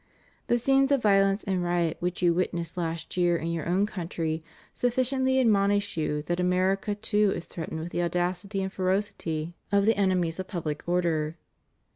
[0.47, 4.43] The scenes of violence and riot which you witnessed last year in your own country
[4.73, 9.91] sufficiently admonish you that America too is threatened with the audacity and ferocity of the
[9.91, 9.93] CATHOLICITY IN THE UNITED STATES.
[9.93, 11.37] 333 enemies of public order.